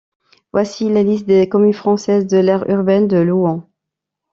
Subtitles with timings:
[0.51, 3.69] Voici la liste des communes françaises de l'aire urbaine de Louhans.